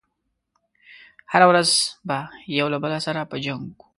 [1.31, 1.69] هره ورځ
[2.07, 2.17] به
[2.59, 3.83] يو له بل سره په جنګ و.